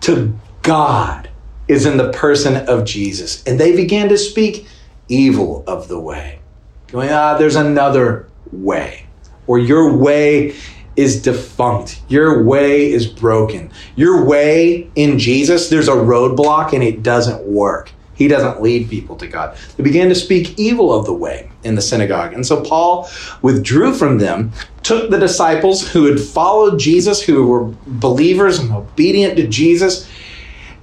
to 0.00 0.36
God 0.62 1.30
is 1.68 1.86
in 1.86 1.96
the 1.96 2.10
person 2.12 2.56
of 2.68 2.84
Jesus. 2.84 3.42
And 3.44 3.60
they 3.60 3.76
began 3.76 4.08
to 4.08 4.18
speak 4.18 4.66
evil 5.08 5.64
of 5.66 5.88
the 5.88 6.00
way, 6.00 6.40
going, 6.88 7.10
ah, 7.10 7.36
there's 7.38 7.56
another 7.56 8.28
way, 8.50 9.06
or 9.46 9.58
your 9.58 9.96
way 9.96 10.54
is 10.96 11.22
defunct. 11.22 12.02
Your 12.08 12.42
way 12.42 12.90
is 12.90 13.06
broken. 13.06 13.70
Your 13.94 14.24
way 14.24 14.90
in 14.96 15.18
Jesus, 15.18 15.68
there's 15.68 15.86
a 15.86 15.92
roadblock 15.92 16.72
and 16.72 16.82
it 16.82 17.04
doesn't 17.04 17.44
work. 17.44 17.92
He 18.18 18.26
doesn't 18.26 18.60
lead 18.60 18.90
people 18.90 19.14
to 19.16 19.28
God. 19.28 19.56
They 19.76 19.84
began 19.84 20.08
to 20.08 20.14
speak 20.14 20.58
evil 20.58 20.92
of 20.92 21.06
the 21.06 21.14
way 21.14 21.48
in 21.62 21.76
the 21.76 21.80
synagogue. 21.80 22.34
And 22.34 22.44
so 22.44 22.60
Paul 22.60 23.08
withdrew 23.42 23.94
from 23.94 24.18
them, 24.18 24.52
took 24.82 25.10
the 25.10 25.20
disciples 25.20 25.88
who 25.88 26.06
had 26.06 26.18
followed 26.18 26.80
Jesus, 26.80 27.22
who 27.22 27.46
were 27.46 27.72
believers 27.86 28.58
and 28.58 28.72
obedient 28.72 29.36
to 29.36 29.46
Jesus, 29.46 30.10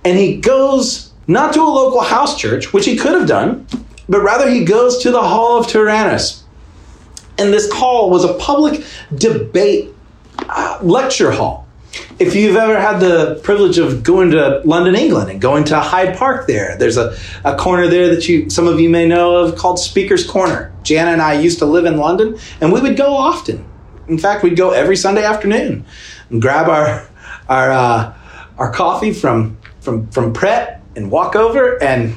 and 0.05 0.17
he 0.17 0.37
goes 0.37 1.11
not 1.27 1.53
to 1.55 1.61
a 1.61 1.63
local 1.63 2.01
house 2.01 2.39
church, 2.39 2.71
which 2.71 2.85
he 2.85 2.95
could 2.95 3.13
have 3.13 3.27
done, 3.27 3.67
but 4.07 4.21
rather 4.21 4.49
he 4.49 4.63
goes 4.63 4.99
to 4.99 5.11
the 5.11 5.21
hall 5.21 5.59
of 5.59 5.67
Tyrannus. 5.67 6.45
And 7.37 7.51
this 7.51 7.69
hall 7.69 8.09
was 8.09 8.23
a 8.23 8.35
public 8.35 8.85
debate 9.13 9.93
uh, 10.47 10.79
lecture 10.81 11.31
hall 11.31 11.64
if 12.19 12.35
you've 12.35 12.55
ever 12.55 12.79
had 12.79 12.99
the 12.99 13.39
privilege 13.43 13.77
of 13.77 14.03
going 14.03 14.31
to 14.31 14.61
London, 14.65 14.95
England, 14.95 15.29
and 15.29 15.41
going 15.41 15.63
to 15.65 15.79
Hyde 15.79 16.17
Park, 16.17 16.47
there, 16.47 16.77
there's 16.77 16.97
a, 16.97 17.17
a 17.43 17.55
corner 17.55 17.87
there 17.87 18.13
that 18.13 18.27
you 18.27 18.49
some 18.49 18.67
of 18.67 18.79
you 18.79 18.89
may 18.89 19.07
know 19.07 19.35
of 19.37 19.55
called 19.55 19.79
Speaker's 19.79 20.25
Corner. 20.25 20.73
Jana 20.83 21.11
and 21.11 21.21
I 21.21 21.33
used 21.39 21.59
to 21.59 21.65
live 21.65 21.85
in 21.85 21.97
London, 21.97 22.37
and 22.61 22.71
we 22.71 22.81
would 22.81 22.97
go 22.97 23.13
often. 23.15 23.65
In 24.07 24.17
fact, 24.17 24.43
we'd 24.43 24.57
go 24.57 24.71
every 24.71 24.95
Sunday 24.95 25.23
afternoon 25.23 25.85
and 26.29 26.41
grab 26.41 26.69
our 26.69 27.07
our 27.49 27.71
uh, 27.71 28.17
our 28.57 28.71
coffee 28.71 29.13
from 29.13 29.57
from 29.79 30.07
from 30.07 30.33
Pret 30.33 30.81
and 30.95 31.11
walk 31.11 31.35
over 31.35 31.81
and 31.83 32.15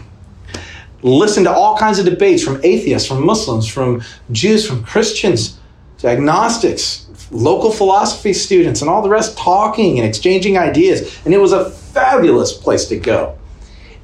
listen 1.02 1.44
to 1.44 1.50
all 1.50 1.76
kinds 1.76 1.98
of 1.98 2.04
debates 2.04 2.42
from 2.42 2.60
atheists, 2.62 3.06
from 3.06 3.24
Muslims, 3.24 3.66
from 3.66 4.02
Jews, 4.32 4.66
from 4.66 4.84
Christians, 4.84 5.58
to 5.98 6.08
agnostics, 6.08 7.07
local 7.30 7.70
philosophy 7.70 8.32
students 8.32 8.80
and 8.80 8.90
all 8.90 9.02
the 9.02 9.08
rest 9.08 9.36
talking 9.36 9.98
and 9.98 10.08
exchanging 10.08 10.56
ideas. 10.56 11.20
And 11.24 11.34
it 11.34 11.38
was 11.38 11.52
a 11.52 11.70
fabulous 11.70 12.52
place 12.52 12.86
to 12.86 12.96
go 12.96 13.38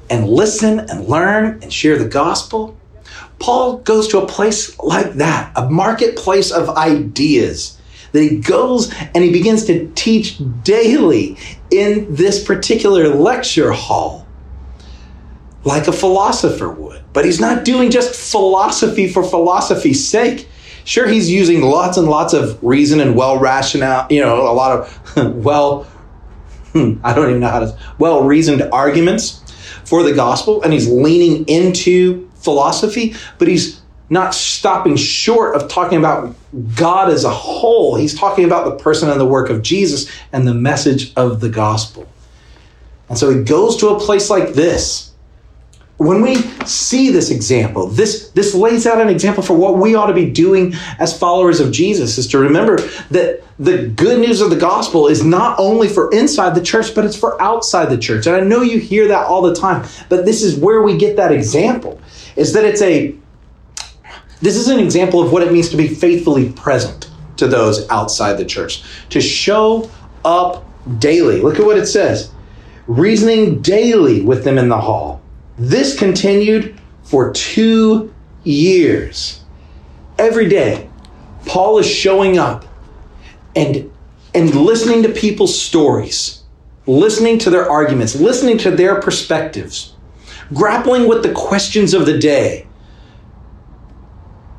and 0.09 0.27
listen 0.27 0.79
and 0.79 1.07
learn 1.07 1.59
and 1.61 1.71
share 1.71 1.97
the 1.97 2.07
gospel. 2.07 2.77
Paul 3.39 3.77
goes 3.77 4.07
to 4.09 4.19
a 4.19 4.27
place 4.27 4.77
like 4.79 5.13
that, 5.13 5.51
a 5.55 5.69
marketplace 5.69 6.51
of 6.51 6.69
ideas. 6.69 7.77
That 8.11 8.21
he 8.21 8.37
goes 8.37 8.93
and 9.13 9.23
he 9.23 9.31
begins 9.31 9.65
to 9.65 9.91
teach 9.93 10.39
daily 10.63 11.37
in 11.69 12.13
this 12.15 12.41
particular 12.41 13.09
lecture 13.09 13.73
hall, 13.73 14.25
like 15.65 15.87
a 15.87 15.91
philosopher 15.91 16.69
would. 16.69 17.03
But 17.11 17.25
he's 17.25 17.41
not 17.41 17.65
doing 17.65 17.91
just 17.91 18.15
philosophy 18.15 19.09
for 19.09 19.21
philosophy's 19.21 20.07
sake. 20.07 20.47
Sure, 20.85 21.07
he's 21.07 21.29
using 21.31 21.63
lots 21.63 21.97
and 21.97 22.07
lots 22.07 22.33
of 22.33 22.63
reason 22.63 22.99
and 22.99 23.15
well 23.15 23.39
rationale, 23.39 24.05
you 24.11 24.21
know, 24.21 24.49
a 24.49 24.53
lot 24.53 24.79
of 24.79 25.35
well, 25.43 25.83
hmm, 26.73 26.99
I 27.03 27.13
don't 27.13 27.29
even 27.29 27.41
know 27.41 27.49
how 27.49 27.59
to, 27.59 27.77
well 27.97 28.23
reasoned 28.23 28.61
arguments 28.71 29.41
for 29.83 30.03
the 30.03 30.13
gospel, 30.13 30.61
and 30.61 30.71
he's 30.71 30.87
leaning 30.87 31.43
into 31.47 32.29
philosophy, 32.35 33.15
but 33.39 33.47
he's 33.47 33.81
not 34.11 34.35
stopping 34.35 34.95
short 34.95 35.55
of 35.55 35.67
talking 35.67 35.97
about 35.97 36.35
God 36.75 37.09
as 37.09 37.23
a 37.23 37.31
whole. 37.31 37.95
He's 37.95 38.17
talking 38.17 38.45
about 38.45 38.65
the 38.65 38.83
person 38.83 39.09
and 39.09 39.19
the 39.19 39.25
work 39.25 39.49
of 39.49 39.63
Jesus 39.63 40.07
and 40.31 40.47
the 40.47 40.53
message 40.53 41.11
of 41.15 41.39
the 41.39 41.49
gospel. 41.49 42.07
And 43.09 43.17
so 43.17 43.31
he 43.31 43.43
goes 43.43 43.77
to 43.77 43.89
a 43.89 43.99
place 43.99 44.29
like 44.29 44.53
this 44.53 45.14
when 45.97 46.21
we 46.21 46.35
see 46.65 47.09
this 47.09 47.31
example, 47.31 47.87
this, 47.87 48.29
this 48.31 48.53
lays 48.53 48.85
out 48.85 48.99
an 48.99 49.07
example 49.07 49.41
for 49.41 49.55
what 49.55 49.77
we 49.77 49.95
ought 49.95 50.07
to 50.07 50.13
be 50.13 50.29
doing 50.29 50.73
as 50.99 51.17
followers 51.17 51.61
of 51.61 51.71
Jesus 51.71 52.17
is 52.17 52.27
to 52.27 52.37
remember 52.37 52.77
that 53.11 53.43
the 53.57 53.87
good 53.87 54.19
news 54.19 54.41
of 54.41 54.49
the 54.49 54.57
gospel 54.57 55.07
is 55.07 55.23
not 55.23 55.57
only 55.57 55.87
for 55.87 56.11
inside 56.11 56.53
the 56.53 56.61
church, 56.61 56.93
but 56.93 57.05
it's 57.05 57.15
for 57.15 57.41
outside 57.41 57.85
the 57.85 57.97
church. 57.97 58.27
And 58.27 58.35
I 58.35 58.41
know 58.41 58.61
you 58.61 58.77
hear 58.77 59.07
that 59.07 59.27
all 59.27 59.41
the 59.41 59.55
time, 59.55 59.87
but 60.09 60.25
this 60.25 60.43
is 60.43 60.57
where 60.57 60.81
we 60.81 60.97
get 60.97 61.15
that 61.15 61.31
example 61.31 62.01
is 62.35 62.51
that 62.51 62.65
it's 62.65 62.81
a, 62.81 63.15
this 64.41 64.57
is 64.57 64.67
an 64.67 64.79
example 64.79 65.23
of 65.23 65.31
what 65.31 65.43
it 65.43 65.53
means 65.53 65.69
to 65.69 65.77
be 65.77 65.87
faithfully 65.87 66.51
present 66.51 67.09
to 67.37 67.47
those 67.47 67.89
outside 67.89 68.33
the 68.33 68.45
church, 68.45 68.83
to 69.09 69.21
show 69.21 69.89
up 70.25 70.65
daily. 70.99 71.41
Look 71.41 71.57
at 71.57 71.65
what 71.65 71.77
it 71.77 71.85
says 71.85 72.31
reasoning 72.87 73.61
daily 73.61 74.21
with 74.21 74.43
them 74.43 74.57
in 74.57 74.69
the 74.69 74.79
hall 74.79 75.21
this 75.57 75.97
continued 75.97 76.79
for 77.03 77.31
two 77.31 78.13
years. 78.43 79.41
Every 80.17 80.47
day, 80.47 80.89
Paul 81.45 81.77
is 81.77 81.87
showing 81.87 82.37
up 82.37 82.65
and, 83.55 83.91
and 84.33 84.55
listening 84.55 85.03
to 85.03 85.09
people's 85.09 85.59
stories, 85.59 86.43
listening 86.87 87.37
to 87.39 87.49
their 87.49 87.69
arguments, 87.69 88.15
listening 88.15 88.57
to 88.59 88.71
their 88.71 88.99
perspectives, 89.01 89.93
grappling 90.53 91.07
with 91.07 91.23
the 91.23 91.31
questions 91.31 91.93
of 91.93 92.05
the 92.05 92.17
day, 92.17 92.67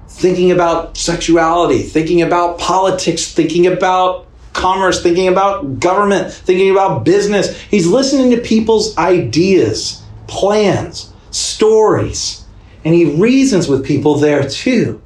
thinking 0.09 0.51
about 0.51 0.97
sexuality, 0.97 1.83
thinking 1.83 2.23
about 2.23 2.59
politics, 2.59 3.33
thinking 3.33 3.67
about 3.67 4.27
commerce, 4.55 5.03
thinking 5.03 5.29
about 5.29 5.79
government, 5.79 6.33
thinking 6.33 6.71
about 6.71 7.05
business. 7.05 7.61
He's 7.63 7.87
listening 7.87 8.31
to 8.31 8.41
people's 8.41 8.97
ideas, 8.97 10.03
plans, 10.27 11.13
stories, 11.31 12.45
and 12.85 12.95
he 12.95 13.17
reasons 13.17 13.69
with 13.69 13.85
people 13.85 14.17
there 14.17 14.49
too, 14.49 15.03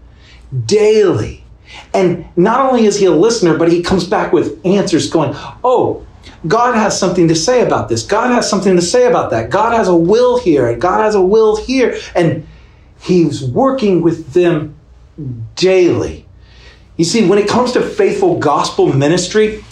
daily. 0.67 1.45
And 1.95 2.27
not 2.37 2.61
only 2.69 2.87
is 2.87 2.99
he 2.99 3.07
a 3.07 3.11
listener, 3.11 3.57
but 3.57 3.71
he 3.71 3.83
comes 3.83 4.05
back 4.05 4.33
with 4.33 4.65
answers 4.67 5.11
going, 5.11 5.33
Oh, 5.65 6.07
God 6.47 6.75
has 6.75 6.99
something 6.99 7.29
to 7.29 7.35
say 7.35 7.62
about 7.62 7.89
this. 7.89 8.03
God 8.03 8.31
has 8.33 8.49
something 8.49 8.77
to 8.77 8.83
say 8.83 9.07
about 9.07 9.31
that. 9.31 9.50
God 9.50 9.73
has 9.73 9.89
a 9.89 9.97
will 9.97 10.39
here, 10.39 10.69
and 10.69 10.81
God 10.81 11.00
has 11.00 11.15
a 11.15 11.23
will 11.23 11.57
here. 11.57 11.99
And 12.15 12.47
he's 13.00 13.43
working 13.45 14.03
with 14.03 14.33
them 14.33 14.75
daily. 15.55 16.27
You 16.97 17.05
see, 17.05 17.27
when 17.27 17.39
it 17.39 17.49
comes 17.49 17.73
to 17.73 17.83
faithful 17.83 18.39
gospel 18.39 18.93
ministry, 18.93 19.65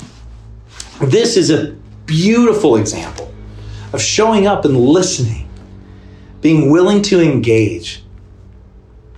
this 1.00 1.36
is 1.36 1.50
a 1.50 1.72
beautiful 2.06 2.76
example 2.76 3.28
of 3.92 4.00
showing 4.00 4.46
up 4.46 4.64
and 4.64 4.76
listening, 4.76 5.48
being 6.40 6.70
willing 6.70 7.02
to 7.02 7.20
engage, 7.20 8.02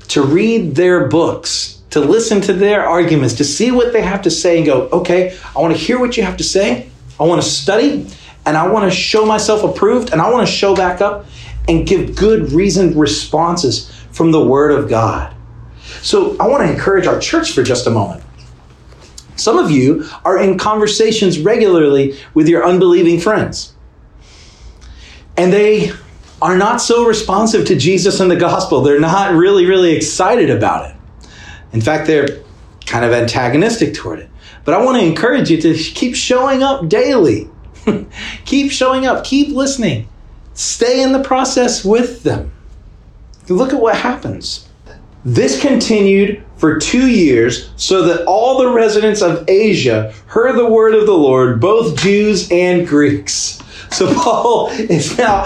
to 0.08 0.22
read 0.22 0.74
their 0.74 1.08
books, 1.08 1.82
to 1.90 2.00
listen 2.00 2.40
to 2.42 2.52
their 2.52 2.84
arguments, 2.84 3.34
to 3.34 3.44
see 3.44 3.70
what 3.70 3.92
they 3.92 4.02
have 4.02 4.22
to 4.22 4.30
say 4.30 4.56
and 4.58 4.66
go, 4.66 4.88
okay, 4.88 5.36
I 5.54 5.60
want 5.60 5.74
to 5.74 5.80
hear 5.80 5.98
what 5.98 6.16
you 6.16 6.22
have 6.22 6.36
to 6.38 6.44
say. 6.44 6.88
I 7.18 7.24
want 7.24 7.42
to 7.42 7.48
study 7.48 8.06
and 8.46 8.56
I 8.56 8.68
want 8.68 8.90
to 8.90 8.96
show 8.96 9.26
myself 9.26 9.62
approved 9.62 10.12
and 10.12 10.20
I 10.20 10.30
want 10.30 10.46
to 10.46 10.52
show 10.52 10.74
back 10.74 11.00
up 11.00 11.26
and 11.68 11.86
give 11.86 12.16
good 12.16 12.52
reasoned 12.52 12.96
responses 12.96 13.90
from 14.12 14.32
the 14.32 14.42
Word 14.42 14.72
of 14.72 14.88
God. 14.88 15.34
So 16.02 16.36
I 16.38 16.46
want 16.48 16.64
to 16.64 16.72
encourage 16.72 17.06
our 17.06 17.18
church 17.18 17.52
for 17.52 17.62
just 17.62 17.86
a 17.86 17.90
moment. 17.90 18.22
Some 19.36 19.58
of 19.58 19.70
you 19.70 20.06
are 20.24 20.38
in 20.38 20.58
conversations 20.58 21.38
regularly 21.38 22.16
with 22.34 22.48
your 22.48 22.64
unbelieving 22.64 23.20
friends, 23.20 23.74
and 25.36 25.52
they 25.52 25.92
are 26.42 26.56
not 26.56 26.80
so 26.80 27.04
responsive 27.06 27.66
to 27.66 27.76
Jesus 27.76 28.20
and 28.20 28.30
the 28.30 28.36
gospel. 28.36 28.80
They're 28.82 29.00
not 29.00 29.34
really, 29.34 29.66
really 29.66 29.92
excited 29.92 30.50
about 30.50 30.90
it. 30.90 30.96
In 31.72 31.80
fact, 31.80 32.06
they're 32.06 32.42
kind 32.86 33.04
of 33.04 33.12
antagonistic 33.12 33.94
toward 33.94 34.20
it. 34.20 34.30
But 34.64 34.74
I 34.74 34.84
want 34.84 34.98
to 34.98 35.06
encourage 35.06 35.50
you 35.50 35.60
to 35.62 35.74
keep 35.74 36.14
showing 36.14 36.62
up 36.62 36.88
daily. 36.88 37.48
keep 38.44 38.70
showing 38.70 39.06
up, 39.06 39.24
keep 39.24 39.48
listening, 39.48 40.08
stay 40.54 41.02
in 41.02 41.12
the 41.12 41.22
process 41.22 41.84
with 41.84 42.22
them. 42.22 42.52
Look 43.48 43.72
at 43.72 43.80
what 43.80 43.96
happens. 43.96 44.68
This 45.24 45.60
continued 45.60 46.44
for 46.56 46.78
two 46.78 47.08
years, 47.08 47.70
so 47.76 48.02
that 48.04 48.24
all 48.26 48.58
the 48.58 48.70
residents 48.70 49.22
of 49.22 49.48
Asia 49.48 50.12
heard 50.26 50.56
the 50.56 50.68
word 50.68 50.94
of 50.94 51.06
the 51.06 51.14
Lord, 51.14 51.60
both 51.60 51.98
Jews 51.98 52.50
and 52.50 52.86
Greeks. 52.86 53.60
So 53.90 54.12
Paul 54.22 54.68
is 54.70 55.16
now 55.16 55.44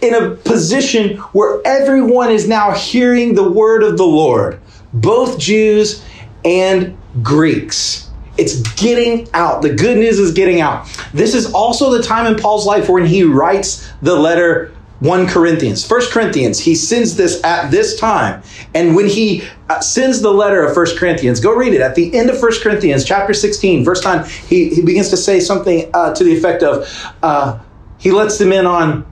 in 0.00 0.14
a 0.14 0.34
position 0.34 1.16
where 1.32 1.60
everyone 1.64 2.30
is 2.30 2.48
now 2.48 2.72
hearing 2.72 3.34
the 3.34 3.48
word 3.48 3.82
of 3.82 3.96
the 3.96 4.06
Lord, 4.06 4.60
both 4.92 5.38
Jews 5.38 6.04
and 6.44 6.96
Greeks. 7.22 8.10
It's 8.36 8.62
getting 8.74 9.28
out. 9.34 9.62
The 9.62 9.74
good 9.74 9.98
news 9.98 10.20
is 10.20 10.32
getting 10.32 10.60
out. 10.60 10.88
This 11.12 11.34
is 11.34 11.52
also 11.52 11.90
the 11.90 12.02
time 12.02 12.32
in 12.32 12.38
Paul's 12.38 12.64
life 12.64 12.88
when 12.88 13.04
he 13.04 13.24
writes 13.24 13.90
the 14.00 14.14
letter 14.14 14.72
1 15.00 15.28
Corinthians. 15.28 15.86
First 15.86 16.10
Corinthians, 16.12 16.58
he 16.58 16.74
sends 16.74 17.16
this 17.16 17.42
at 17.44 17.70
this 17.70 17.98
time. 17.98 18.42
And 18.74 18.96
when 18.96 19.06
he 19.06 19.44
uh, 19.68 19.80
sends 19.80 20.20
the 20.20 20.32
letter 20.32 20.64
of 20.64 20.74
First 20.74 20.98
Corinthians, 20.98 21.40
go 21.40 21.54
read 21.54 21.72
it. 21.72 21.80
At 21.80 21.94
the 21.94 22.16
end 22.16 22.30
of 22.30 22.38
First 22.38 22.62
Corinthians, 22.62 23.04
chapter 23.04 23.32
16, 23.32 23.84
verse 23.84 24.02
9, 24.02 24.28
he, 24.48 24.70
he 24.70 24.82
begins 24.82 25.08
to 25.10 25.16
say 25.16 25.38
something 25.38 25.88
uh, 25.94 26.14
to 26.14 26.24
the 26.24 26.36
effect 26.36 26.62
of, 26.62 27.14
uh, 27.22 27.60
he 27.98 28.10
lets 28.10 28.38
them 28.38 28.52
in 28.52 28.66
on, 28.66 29.06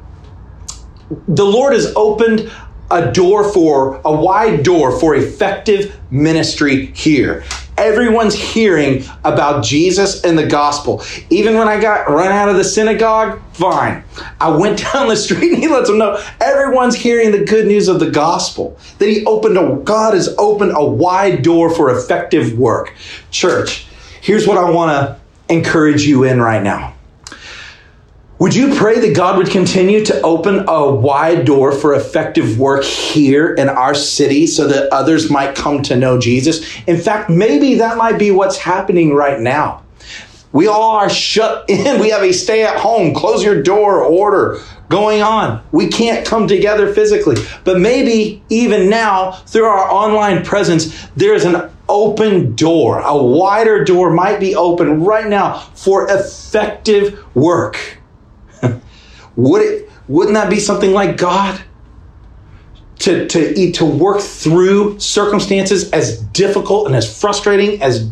the 1.29 1.45
Lord 1.45 1.73
has 1.73 1.93
opened 1.95 2.51
a 2.91 3.13
door 3.13 3.53
for, 3.53 4.01
a 4.05 4.13
wide 4.13 4.65
door 4.65 4.99
for 4.99 5.15
effective 5.15 5.97
ministry 6.11 6.87
here 6.87 7.45
everyone's 7.79 8.35
hearing 8.35 9.05
about 9.25 9.65
Jesus 9.65 10.25
and 10.25 10.39
the 10.39 10.47
gospel. 10.47 11.03
Even 11.31 11.57
when 11.57 11.69
I 11.69 11.81
got 11.81 12.09
run 12.09 12.33
out 12.33 12.49
of 12.49 12.57
the 12.57 12.65
synagogue, 12.65 13.41
fine. 13.53 14.03
I 14.41 14.51
went 14.51 14.79
down 14.93 15.09
the 15.09 15.17
street 15.17 15.53
and 15.53 15.63
he 15.63 15.69
lets 15.69 15.89
them 15.89 15.99
know 15.99 16.23
everyone's 16.41 16.95
hearing 16.95 17.33
the 17.33 17.45
good 17.45 17.67
news 17.67 17.89
of 17.89 18.01
the 18.01 18.11
gospel. 18.11 18.79
That 18.99 19.09
he 19.09 19.25
opened 19.25 19.59
a, 19.59 19.77
God 19.85 20.15
has 20.15 20.35
opened 20.39 20.73
a 20.75 20.85
wide 20.85 21.43
door 21.43 21.71
for 21.71 21.97
effective 21.97 22.59
work. 22.59 22.95
Church, 23.31 23.87
here's 24.21 24.47
what 24.47 24.59
I 24.59 24.71
want 24.71 24.91
to 24.91 25.55
encourage 25.55 26.03
you 26.03 26.25
in 26.25 26.41
right 26.41 26.63
now. 26.63 26.96
Would 28.39 28.55
you 28.55 28.75
pray 28.75 29.01
that 29.01 29.17
God 29.17 29.39
would 29.39 29.49
continue 29.49 30.05
to 30.05 30.21
open 30.21 30.67
a 30.69 30.93
wide 30.95 31.47
door 31.47 31.73
for 31.73 31.95
effective 31.95 32.59
work 32.59 32.85
here 32.85 33.55
in 33.55 33.71
our 33.71 33.95
city 33.95 34.47
so 34.47 34.69
that 34.69 34.93
others 34.93 35.31
might 35.31 35.55
come 35.55 35.83
to 35.85 35.97
know 35.97 36.21
Jesus? 36.21 36.63
In 36.87 36.99
fact, 36.99 37.31
maybe 37.31 37.77
that 37.77 37.97
might 37.97 38.19
be 38.19 38.31
what's 38.31 38.59
happening 38.59 39.15
right 39.15 39.41
now. 39.41 39.85
We 40.53 40.67
all 40.67 40.97
are 40.97 41.09
shut 41.09 41.65
in. 41.71 41.99
We 41.99 42.11
have 42.11 42.23
a 42.23 42.33
stay 42.33 42.63
at 42.63 42.79
home, 42.79 43.15
close 43.15 43.43
your 43.43 43.63
door 43.63 44.03
order 44.03 44.61
going 44.91 45.23
on. 45.23 45.63
We 45.73 45.89
can't 45.89 46.27
come 46.27 46.47
together 46.47 46.93
physically. 46.93 47.37
But 47.65 47.81
maybe 47.81 48.43
even 48.51 48.91
now, 48.91 49.33
through 49.33 49.65
our 49.65 49.91
online 49.91 50.45
presence, 50.45 51.09
there's 51.17 51.47
an 51.47 51.71
open 51.89 52.55
door. 52.55 53.01
A 53.01 53.17
wider 53.17 53.83
door 53.83 54.11
might 54.11 54.41
be 54.41 54.55
open 54.55 55.05
right 55.05 55.27
now 55.27 55.61
for 55.75 56.07
effective 56.11 57.25
work. 57.35 57.97
Would 59.37 59.63
it, 59.63 59.91
wouldn't 60.09 60.35
that 60.35 60.51
be 60.51 60.59
something 60.59 60.93
like 60.93 61.17
God? 61.17 61.63
To, 63.01 63.29
to, 63.29 63.73
to 63.73 63.85
work 63.85 64.21
through 64.21 64.99
circumstances 64.99 65.91
as 65.91 66.19
difficult 66.19 66.87
and 66.87 66.97
as 66.97 67.21
frustrating 67.21 67.83
as, 67.83 68.11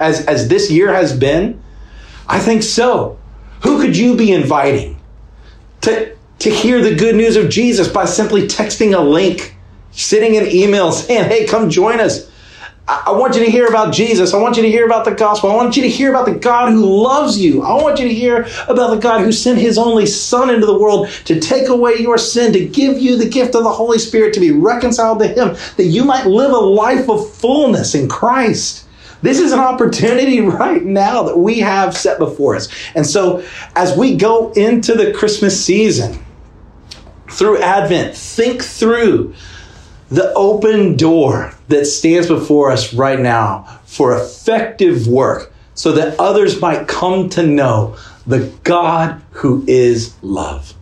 as, 0.00 0.24
as 0.26 0.48
this 0.48 0.70
year 0.70 0.92
has 0.92 1.16
been? 1.16 1.62
I 2.26 2.38
think 2.38 2.62
so. 2.62 3.18
Who 3.62 3.80
could 3.80 3.96
you 3.96 4.16
be 4.16 4.32
inviting 4.32 4.98
to, 5.82 6.16
to 6.38 6.50
hear 6.50 6.80
the 6.82 6.94
good 6.94 7.14
news 7.14 7.36
of 7.36 7.50
Jesus 7.50 7.88
by 7.88 8.06
simply 8.06 8.48
texting 8.48 8.96
a 8.96 9.00
link, 9.00 9.54
sitting 9.90 10.34
in 10.34 10.46
email 10.46 10.92
saying, 10.92 11.24
hey, 11.24 11.46
come 11.46 11.68
join 11.68 12.00
us? 12.00 12.29
I 12.90 13.12
want 13.12 13.36
you 13.36 13.44
to 13.44 13.50
hear 13.50 13.68
about 13.68 13.94
Jesus. 13.94 14.34
I 14.34 14.38
want 14.38 14.56
you 14.56 14.62
to 14.64 14.68
hear 14.68 14.84
about 14.84 15.04
the 15.04 15.12
gospel. 15.12 15.48
I 15.48 15.54
want 15.54 15.76
you 15.76 15.82
to 15.82 15.88
hear 15.88 16.10
about 16.10 16.26
the 16.26 16.34
God 16.34 16.72
who 16.72 16.84
loves 16.84 17.38
you. 17.38 17.62
I 17.62 17.74
want 17.80 18.00
you 18.00 18.08
to 18.08 18.14
hear 18.14 18.48
about 18.66 18.90
the 18.90 18.96
God 18.96 19.20
who 19.20 19.30
sent 19.30 19.60
his 19.60 19.78
only 19.78 20.06
Son 20.06 20.50
into 20.50 20.66
the 20.66 20.76
world 20.76 21.08
to 21.26 21.38
take 21.38 21.68
away 21.68 21.98
your 21.98 22.18
sin, 22.18 22.52
to 22.52 22.66
give 22.66 22.98
you 22.98 23.16
the 23.16 23.28
gift 23.28 23.54
of 23.54 23.62
the 23.62 23.70
Holy 23.70 24.00
Spirit, 24.00 24.34
to 24.34 24.40
be 24.40 24.50
reconciled 24.50 25.20
to 25.20 25.28
him, 25.28 25.56
that 25.76 25.84
you 25.84 26.02
might 26.02 26.26
live 26.26 26.50
a 26.50 26.56
life 26.58 27.08
of 27.08 27.32
fullness 27.32 27.94
in 27.94 28.08
Christ. 28.08 28.86
This 29.22 29.38
is 29.38 29.52
an 29.52 29.60
opportunity 29.60 30.40
right 30.40 30.82
now 30.82 31.22
that 31.22 31.38
we 31.38 31.60
have 31.60 31.96
set 31.96 32.18
before 32.18 32.56
us. 32.56 32.68
And 32.96 33.06
so, 33.06 33.44
as 33.76 33.96
we 33.96 34.16
go 34.16 34.50
into 34.52 34.94
the 34.94 35.12
Christmas 35.12 35.64
season, 35.64 36.24
through 37.30 37.62
Advent, 37.62 38.16
think 38.16 38.64
through 38.64 39.32
the 40.10 40.32
open 40.34 40.96
door 40.96 41.54
that 41.70 41.86
stands 41.86 42.28
before 42.28 42.70
us 42.70 42.92
right 42.92 43.18
now 43.18 43.80
for 43.84 44.14
effective 44.16 45.06
work 45.06 45.54
so 45.74 45.92
that 45.92 46.20
others 46.20 46.60
might 46.60 46.86
come 46.86 47.30
to 47.30 47.46
know 47.46 47.96
the 48.26 48.52
God 48.64 49.22
who 49.30 49.64
is 49.66 50.14
love. 50.22 50.74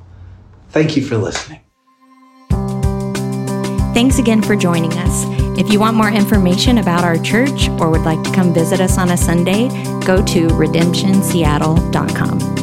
Thank 0.70 0.96
you 0.96 1.04
for 1.04 1.16
listening. 1.16 1.60
Thanks 3.94 4.18
again 4.18 4.42
for 4.42 4.56
joining 4.56 4.92
us. 4.94 5.24
If 5.58 5.72
you 5.72 5.80
want 5.80 5.96
more 5.96 6.10
information 6.10 6.78
about 6.78 7.02
our 7.04 7.18
church 7.18 7.68
or 7.80 7.90
would 7.90 8.02
like 8.02 8.22
to 8.22 8.30
come 8.32 8.54
visit 8.54 8.80
us 8.80 8.96
on 8.96 9.10
a 9.10 9.16
Sunday, 9.16 9.66
go 10.04 10.24
to 10.24 10.46
redemptionseattle.com. 10.48 12.57